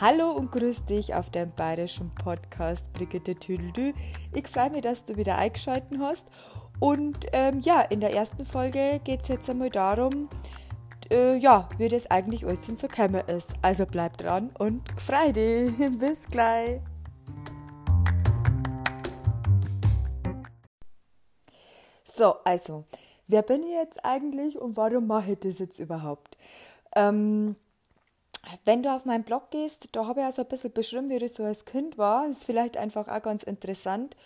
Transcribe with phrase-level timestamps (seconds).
[0.00, 3.94] Hallo und grüß dich auf deinem bayerischen Podcast Brigitte Tüdelü.
[4.32, 6.28] Ich freue mich, dass du wieder eingeschaltet hast.
[6.78, 10.28] Und ähm, ja, in der ersten Folge geht es jetzt einmal darum,
[11.10, 13.54] äh, ja, wie das eigentlich alles so gekommen ist.
[13.60, 15.76] Also bleib dran und freu dich.
[15.98, 16.80] Bis gleich.
[22.04, 22.84] So, also,
[23.26, 26.36] wer bin ich jetzt eigentlich und warum mache ich das jetzt überhaupt?
[26.94, 27.56] Ähm,
[28.64, 31.18] wenn du auf meinen Blog gehst, da habe ich ja so ein bisschen beschrieben, wie
[31.18, 32.26] das so als Kind war.
[32.26, 34.16] Das ist vielleicht einfach auch ganz interessant.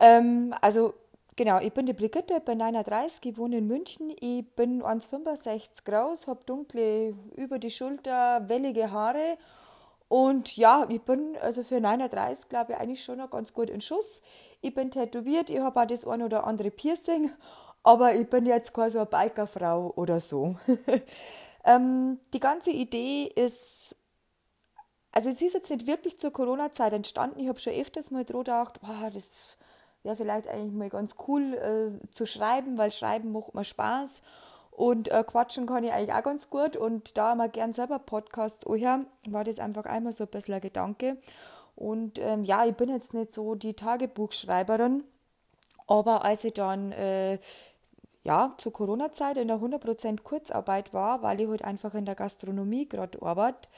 [0.00, 0.94] Ähm, also,
[1.36, 4.12] genau, ich bin die Brigitte, bin 39, ich wohne in München.
[4.20, 9.38] Ich bin 1,65 groß, habe dunkle, über die Schulter, wellige Haare.
[10.08, 13.80] Und ja, ich bin also für 39, glaube ich, eigentlich schon noch ganz gut in
[13.80, 14.22] Schuss.
[14.62, 17.30] Ich bin tätowiert, ich habe auch das ein oder andere Piercing,
[17.82, 20.56] aber ich bin jetzt so eine Bikerfrau oder so.
[21.64, 23.96] Ähm, die ganze Idee ist,
[25.12, 27.40] also es ist jetzt nicht wirklich zur Corona-Zeit entstanden.
[27.40, 29.28] Ich habe schon öfters mal drüber gedacht, boah, das
[30.02, 34.22] wäre vielleicht eigentlich mal ganz cool äh, zu schreiben, weil Schreiben macht mir Spaß.
[34.70, 36.76] Und äh, quatschen kann ich eigentlich auch ganz gut.
[36.76, 40.60] Und da wir gern selber Podcasts anhören, war das einfach einmal so ein bisschen ein
[40.60, 41.16] Gedanke.
[41.74, 45.04] Und ähm, ja, ich bin jetzt nicht so die Tagebuchschreiberin,
[45.86, 47.38] aber als ich dann äh,
[48.28, 52.86] ja, zur Corona-Zeit in der 100% Kurzarbeit war, weil ich halt einfach in der Gastronomie
[52.86, 53.70] gerade arbeite,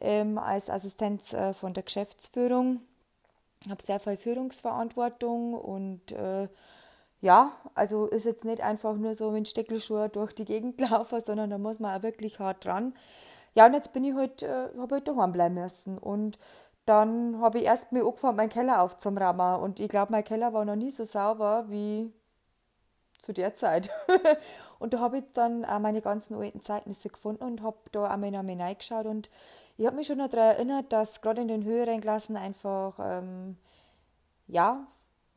[0.00, 2.80] ähm, als Assistenz äh, von der Geschäftsführung.
[3.64, 6.48] Ich habe sehr viel Führungsverantwortung und äh,
[7.20, 11.50] ja, also ist jetzt nicht einfach nur so mit Steckelschuhe durch die Gegend laufen, sondern
[11.50, 12.94] da muss man auch wirklich hart dran.
[13.56, 16.38] Ja, und jetzt bin ich halt, äh, habe halt daheim bleiben müssen und
[16.86, 20.64] dann habe ich erst mal angefangen, meinen Keller aufzuräumen und ich glaube, mein Keller war
[20.64, 22.12] noch nie so sauber wie
[23.18, 23.90] zu der Zeit.
[24.78, 28.30] und da habe ich dann auch meine ganzen alten Zeugnisse gefunden und habe da einmal
[28.30, 29.30] noch mal reingeschaut und
[29.76, 33.56] ich habe mich schon noch daran erinnert, dass gerade in den höheren Klassen einfach, ähm,
[34.48, 34.88] ja,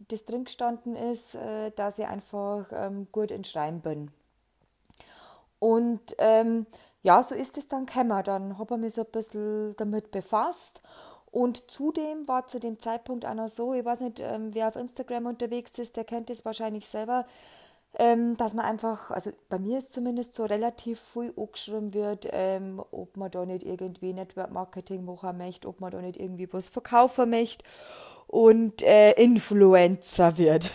[0.07, 4.11] das drin gestanden ist, äh, dass ich einfach ähm, gut in Schreiben bin.
[5.59, 6.65] Und ähm,
[7.03, 8.23] ja, so ist es dann gekommen.
[8.23, 10.81] Dann habe ich mich so ein bisschen damit befasst.
[11.31, 14.75] Und zudem war zu dem Zeitpunkt auch noch so, ich weiß nicht, ähm, wer auf
[14.75, 17.25] Instagram unterwegs ist, der kennt es wahrscheinlich selber,
[17.99, 22.81] ähm, dass man einfach, also bei mir ist zumindest so relativ viel angeschrieben wird, ähm,
[22.91, 26.69] ob man da nicht irgendwie Network Marketing machen möchte, ob man da nicht irgendwie was
[26.69, 27.65] verkaufen möchte
[28.27, 30.71] und äh, Influencer wird.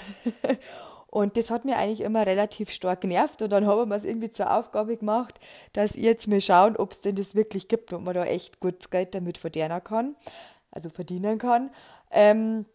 [1.06, 4.30] und das hat mir eigentlich immer relativ stark genervt und dann haben wir es irgendwie
[4.30, 5.40] zur Aufgabe gemacht,
[5.72, 8.60] dass ich jetzt mir schauen, ob es denn das wirklich gibt und man da echt
[8.60, 10.16] gutes Geld damit verdienen kann,
[10.70, 11.70] also verdienen kann.
[12.10, 12.66] Ähm,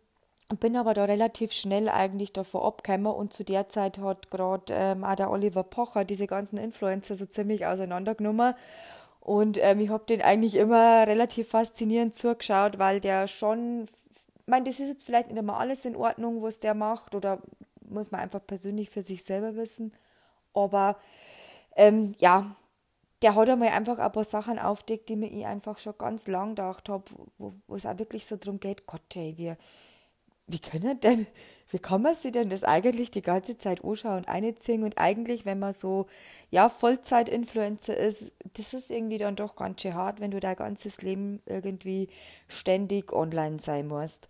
[0.59, 5.03] bin aber da relativ schnell eigentlich davor abgekommen und zu der Zeit hat gerade ähm,
[5.03, 8.55] auch der Oliver Pocher diese ganzen Influencer so ziemlich auseinandergenommen.
[9.21, 14.65] Und ähm, ich habe den eigentlich immer relativ faszinierend zugeschaut, weil der schon, ich meine,
[14.65, 17.39] das ist jetzt vielleicht nicht immer alles in Ordnung, was der macht oder
[17.87, 19.93] muss man einfach persönlich für sich selber wissen,
[20.53, 20.97] aber
[21.75, 22.55] ähm, ja,
[23.21, 26.49] der hat einmal einfach ein paar Sachen aufdeckt, die mir ich einfach schon ganz lang
[26.49, 27.03] gedacht habe,
[27.37, 29.57] wo, wo es auch wirklich so darum geht, Gott, ey, wir
[30.51, 31.27] wie können denn,
[31.69, 35.45] wie kann man sich denn das eigentlich die ganze Zeit anschauen und einziehen und eigentlich,
[35.45, 36.07] wenn man so,
[36.49, 41.01] ja, Vollzeit-Influencer ist, das ist irgendwie dann doch ganz schön hart, wenn du dein ganzes
[41.01, 42.09] Leben irgendwie
[42.47, 44.27] ständig online sein musst.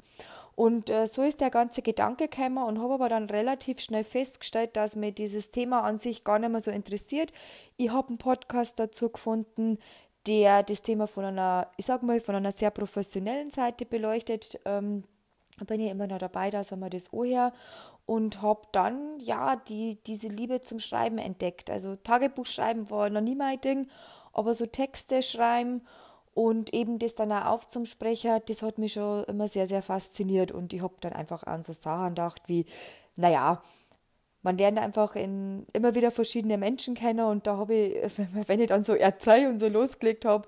[0.55, 4.75] Und äh, so ist der ganze Gedanke gekommen und habe aber dann relativ schnell festgestellt,
[4.75, 7.31] dass mir dieses Thema an sich gar nicht mehr so interessiert.
[7.77, 9.79] Ich habe einen Podcast dazu gefunden,
[10.27, 14.59] der das Thema von einer, ich sag mal, von einer sehr professionellen Seite beleuchtet.
[14.65, 15.03] Ähm,
[15.65, 17.53] bin ich immer noch dabei, dass wir das her.
[18.05, 21.69] Und habe dann ja die, diese Liebe zum Schreiben entdeckt.
[21.69, 23.87] Also Tagebuch schreiben war noch nie mein Ding,
[24.33, 25.81] aber so Texte schreiben
[26.33, 29.81] und eben das dann auch auf zum Sprecher, das hat mich schon immer sehr, sehr
[29.81, 30.51] fasziniert.
[30.51, 32.65] Und ich habe dann einfach an so Sachen gedacht wie,
[33.15, 33.61] naja,
[34.41, 37.25] man lernt einfach in, immer wieder verschiedene Menschen kennen.
[37.25, 40.47] Und da habe ich, wenn ich dann so erzählt und so losgelegt habe,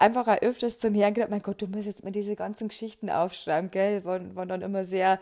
[0.00, 3.10] einfach auch öfters zum Herrn gesagt, mein Gott, du musst jetzt mal diese ganzen Geschichten
[3.10, 4.04] aufschreiben, gell?
[4.04, 5.18] Waren, waren dann immer sehr,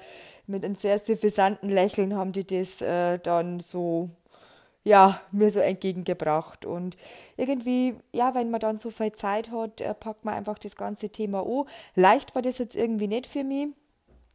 [0.46, 4.10] mit einem sehr suffisanten Lächeln haben die das äh, dann so,
[4.84, 6.64] ja, mir so entgegengebracht.
[6.64, 6.96] Und
[7.36, 11.10] irgendwie, ja, wenn man dann so viel Zeit hat, äh, packt man einfach das ganze
[11.10, 11.64] Thema an.
[11.94, 13.68] Leicht war das jetzt irgendwie nicht für mich,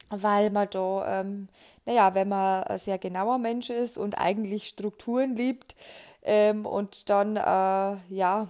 [0.09, 1.47] weil man da, ähm,
[1.85, 5.75] naja, wenn man ein sehr genauer Mensch ist und eigentlich Strukturen liebt
[6.23, 8.47] ähm, und dann, äh, ja,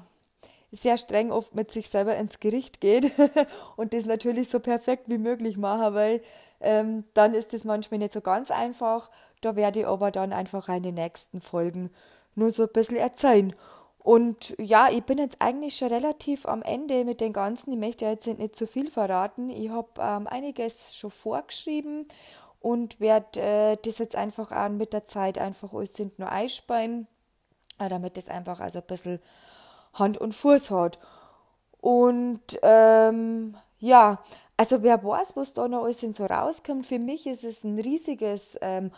[0.73, 3.11] sehr streng oft mit sich selber ins Gericht geht
[3.75, 6.21] und das natürlich so perfekt wie möglich machen, weil
[6.61, 9.11] ähm, dann ist das manchmal nicht so ganz einfach.
[9.41, 11.91] Da werde ich aber dann einfach in den nächsten Folgen
[12.35, 13.53] nur so ein bisschen erzählen.
[13.99, 17.71] Und ja, ich bin jetzt eigentlich schon relativ am Ende mit den ganzen.
[17.71, 19.49] Ich möchte jetzt nicht zu viel verraten.
[19.49, 22.07] Ich habe ähm, einiges schon vorgeschrieben
[22.59, 27.07] und werde äh, das jetzt einfach auch mit der Zeit einfach alles sind nur einspannen,
[27.77, 29.19] äh, damit das einfach also ein bisschen
[29.93, 30.99] Hand und Fuß hat.
[31.79, 34.19] Und ähm, ja,
[34.55, 36.85] also wer weiß, was da noch alles so rauskommt.
[36.85, 38.91] Für mich ist es ein riesiges ähm,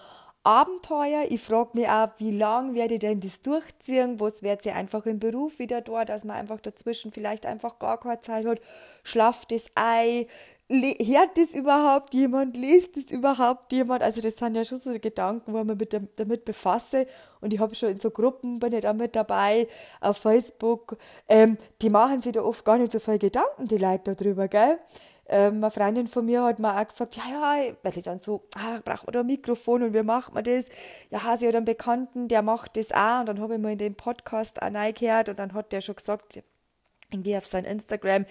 [0.44, 1.25] Abenteuer.
[1.30, 4.19] Ich frage mich auch, wie lange werde ich denn das durchziehen?
[4.19, 8.00] Was wird sie einfach im Beruf wieder da, dass man einfach dazwischen vielleicht einfach gar
[8.00, 8.59] keine Zeit hat?
[9.03, 10.27] Schlaft das Ei?
[10.67, 12.57] Hört das überhaupt jemand?
[12.57, 14.01] Liest das überhaupt jemand?
[14.01, 17.06] Also das sind ja schon so Gedanken, wo man mit damit befasse.
[17.39, 19.67] Und ich habe schon in so Gruppen, bin ich da mit dabei,
[20.01, 20.97] auf Facebook.
[21.29, 24.79] Ähm, die machen sich da oft gar nicht so viel Gedanken, die Leute darüber, gell?
[25.27, 28.44] ähm, eine Freundin von mir hat mir auch gesagt, ja, ja, weil ich dann so,
[28.56, 30.65] ah, braucht man da ein Mikrofon und wie macht man das?
[31.09, 33.77] Ja, sie hat einen Bekannten, der macht das auch und dann habe ich mal in
[33.77, 36.44] den Podcast auch reingehört und dann hat der schon gesagt,
[37.12, 38.25] irgendwie auf sein Instagram,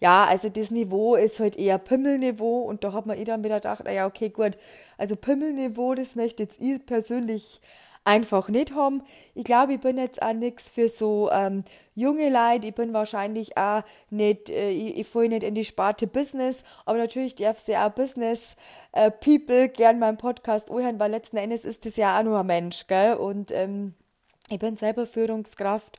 [0.00, 3.56] ja, also das Niveau ist halt eher Pimmelniveau und da hat man eh dann wieder
[3.56, 4.56] gedacht, ja, okay, gut,
[4.98, 7.60] also Pimmelniveau, das möchte jetzt ich persönlich
[8.06, 9.02] einfach nicht haben.
[9.34, 11.64] Ich glaube, ich bin jetzt auch nichts für so ähm,
[11.94, 12.68] junge Leute.
[12.68, 16.98] Ich bin wahrscheinlich auch nicht, äh, ich, ich falle nicht in die Sparte Business, aber
[16.98, 18.56] natürlich darf sie auch Business
[18.92, 22.46] äh, People gern meinen Podcast anhören, weil letzten Endes ist das ja auch nur ein
[22.46, 23.14] Mensch, gell?
[23.14, 23.94] Und ähm,
[24.48, 25.98] ich bin selber Führungskraft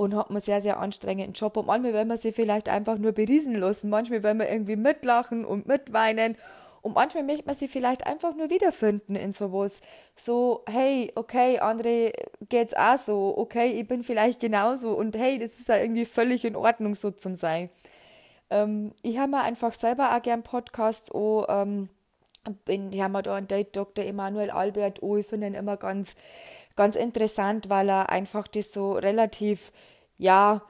[0.00, 1.58] und habe einen sehr, sehr anstrengenden Job.
[1.58, 3.90] Und manchmal will man sich vielleicht einfach nur beriesen lassen.
[3.90, 6.38] Manchmal will man irgendwie mitlachen und mitweinen.
[6.80, 9.82] Und manchmal möchte man sich vielleicht einfach nur wiederfinden in sowas.
[10.16, 12.12] So, hey, okay, andere
[12.48, 13.36] geht's auch so.
[13.36, 14.94] Okay, ich bin vielleicht genauso.
[14.94, 17.68] Und hey, das ist ja irgendwie völlig in Ordnung, so zum sein.
[18.48, 21.90] Ähm, ich habe mir einfach selber auch gern Podcasts auch, ähm,
[22.64, 24.04] bin, ich habe mir da einen Date Dr.
[24.04, 26.14] Emanuel Albert oh, ich finde ihn immer ganz,
[26.76, 29.72] ganz interessant, weil er einfach das so relativ,
[30.18, 30.62] ja,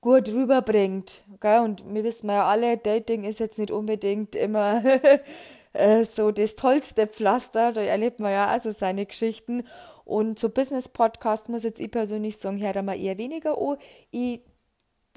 [0.00, 1.24] gut rüberbringt.
[1.40, 1.60] Gell?
[1.60, 4.82] Und wir wissen ja alle, Dating ist jetzt nicht unbedingt immer
[5.72, 7.72] Äh, so das tollste Pflaster.
[7.72, 9.64] Da erlebt man ja also seine Geschichten.
[10.04, 13.76] Und so Business-Podcast muss jetzt ich persönlich sagen, hört mal eher weniger an.
[14.10, 14.40] Ich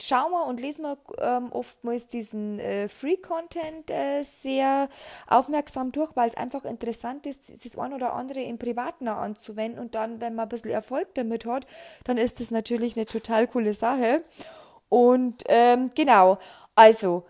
[0.01, 4.89] schaue mal und lese mal ähm, oftmals diesen äh, Free-Content äh, sehr
[5.27, 9.95] aufmerksam durch, weil es einfach interessant ist, das ein oder andere im Privaten anzuwenden und
[9.95, 11.65] dann, wenn man ein bisschen Erfolg damit hat,
[12.03, 14.23] dann ist das natürlich eine total coole Sache.
[14.89, 16.37] Und ähm, genau,
[16.75, 17.25] also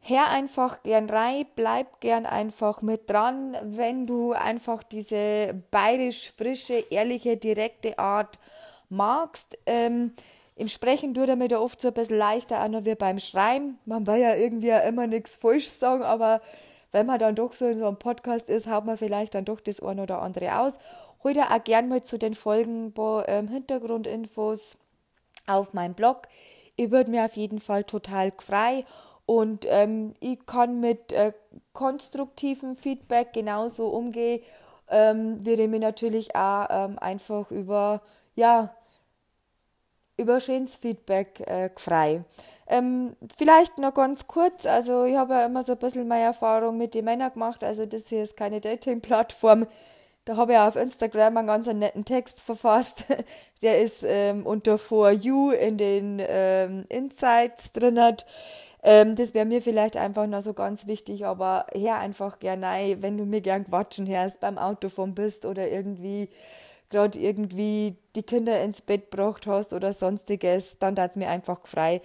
[0.00, 6.78] Hör einfach gern rein, bleib gern einfach mit dran, wenn du einfach diese bayerisch frische,
[6.90, 8.38] ehrliche, direkte Art
[8.88, 9.58] magst.
[9.66, 10.14] Ähm,
[10.58, 13.78] Im Sprechen tut er mir da oft so ein bisschen leichter noch wie beim Schreiben.
[13.84, 16.40] Man will ja irgendwie immer nichts falsch sagen, aber
[16.90, 19.60] wenn man dann doch so in so einem Podcast ist, haut man vielleicht dann doch
[19.60, 20.78] das eine oder andere aus.
[21.24, 24.78] Dir auch gern mal zu den Folgen wo, ähm, Hintergrundinfos
[25.46, 26.22] auf meinem Blog.
[26.74, 28.84] Ich würde mir auf jeden Fall total frei
[29.26, 31.32] und ähm, ich kann mit äh,
[31.72, 34.42] konstruktivem Feedback genauso umgehen,
[34.90, 38.00] ähm, ich mich natürlich auch ähm, einfach über,
[38.34, 38.74] ja,
[40.18, 42.24] über schönes Feedback äh, frei.
[42.66, 46.76] Ähm, vielleicht noch ganz kurz, also ich habe ja immer so ein bisschen meine Erfahrung
[46.76, 49.66] mit den Männern gemacht, also das hier ist keine Dating-Plattform.
[50.26, 53.04] Da habe ich auf Instagram einen ganz netten Text verfasst.
[53.62, 57.98] Der ist ähm, unter For You in den ähm, Insights drin.
[58.82, 63.16] Ähm, das wäre mir vielleicht einfach noch so ganz wichtig, aber hör einfach gerne wenn
[63.16, 66.28] du mir gern quatschen hörst, beim Autofahren bist oder irgendwie
[66.90, 71.66] gerade irgendwie die Kinder ins Bett gebracht hast oder sonstiges, dann tat es mir einfach
[71.66, 72.00] frei.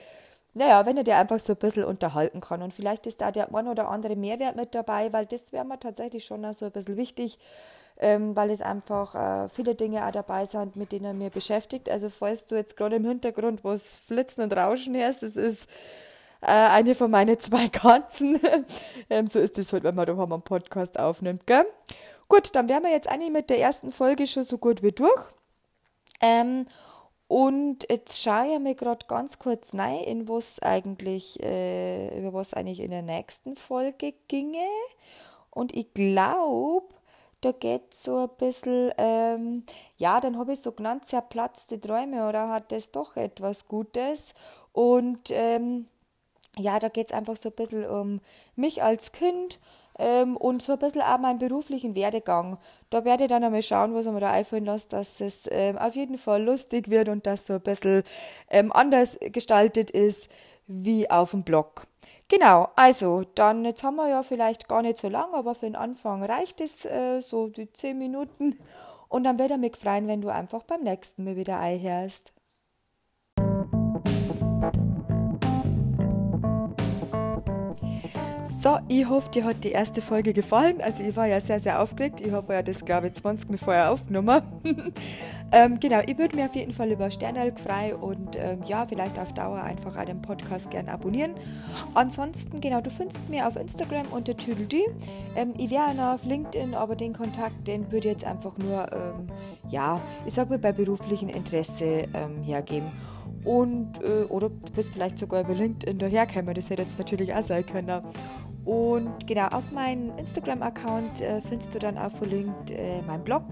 [0.55, 3.53] Naja, wenn er dir einfach so ein bisschen unterhalten kann und vielleicht ist da der
[3.53, 6.95] ein oder andere Mehrwert mit dabei, weil das wäre mir tatsächlich schon so ein bisschen
[6.95, 7.39] wichtig,
[7.97, 11.89] ähm, weil es einfach äh, viele Dinge auch dabei sind, mit denen er mir beschäftigt.
[11.89, 15.67] Also falls du jetzt gerade im Hintergrund was flitzen und rauschen hörst, das ist
[16.43, 18.39] äh, eine von meinen zwei Katzen.
[19.09, 21.65] ähm, so ist es halt, wenn man da einen Podcast aufnimmt, gell?
[22.27, 25.23] Gut, dann wären wir jetzt eigentlich mit der ersten Folge schon so gut wie durch.
[26.21, 26.65] Ähm,
[27.27, 32.53] und jetzt schaue ich mir gerade ganz kurz rein, in was eigentlich, äh, über was
[32.53, 34.67] eigentlich in der nächsten Folge ginge.
[35.50, 36.93] Und ich glaube,
[37.41, 39.65] da geht so ein bisschen, ähm,
[39.97, 44.33] ja, dann habe ich so genannt, zerplatzte Träume oder hat das doch etwas Gutes.
[44.71, 45.88] Und ähm,
[46.57, 48.22] ja, da geht es einfach so ein bisschen um
[48.55, 49.60] mich als Kind
[49.98, 52.57] ähm, und so ein bisschen auch meinen beruflichen Werdegang.
[52.89, 55.77] Da werde ich dann einmal schauen, was ich mir da einfallen lasse, dass es ähm,
[55.77, 58.03] auf jeden Fall lustig wird und dass so ein bisschen
[58.50, 60.29] ähm, anders gestaltet ist
[60.67, 61.88] wie auf dem Blog.
[62.29, 65.75] Genau, also dann, jetzt haben wir ja vielleicht gar nicht so lang, aber für den
[65.75, 68.57] Anfang reicht es äh, so die 10 Minuten.
[69.10, 72.33] Und dann werde ich mich freuen, wenn du einfach beim nächsten Mal wieder einhörst.
[78.63, 80.79] So, ich hoffe, dir hat die erste Folge gefallen.
[80.79, 82.22] Also ich war ja sehr, sehr aufgeregt.
[82.22, 84.41] Ich habe ja das, glaube ich, 20 Mal vorher aufgenommen.
[85.51, 89.20] ähm, genau, ich würde mir auf jeden Fall über Sternelk frei und ähm, ja, vielleicht
[89.20, 91.34] auf Dauer einfach auch den Podcast gerne abonnieren.
[91.93, 94.79] Ansonsten, genau, du findest mir auf Instagram unter Tüdeldü.
[95.36, 98.89] Ähm, ich wäre noch auf LinkedIn, aber den Kontakt, den würde ich jetzt einfach nur,
[98.93, 99.27] ähm,
[99.67, 102.93] ja, ich sag mal, bei beruflichem Interesse ähm, hergeben.
[103.45, 107.43] Und, äh, oder du bist vielleicht sogar über LinkedIn dahergekommen, das hätte jetzt natürlich auch
[107.43, 108.01] sein können.
[108.65, 113.43] Und genau, auf meinem Instagram-Account äh, findest du dann auch verlinkt äh, meinen Blog.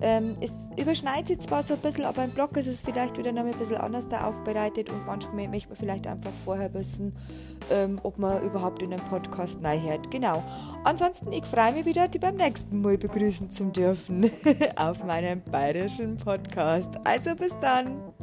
[0.00, 3.32] Ähm, es überschneidet sich zwar so ein bisschen, aber im Blog ist es vielleicht wieder
[3.32, 7.14] noch ein bisschen anders da aufbereitet und manchmal möchte man vielleicht einfach vorher wissen,
[7.70, 10.10] ähm, ob man überhaupt in einem Podcast hört.
[10.10, 10.44] Genau.
[10.84, 14.30] Ansonsten, ich freue mich wieder, die beim nächsten Mal begrüßen zu dürfen
[14.76, 16.90] auf meinem bayerischen Podcast.
[17.04, 18.15] Also bis dann.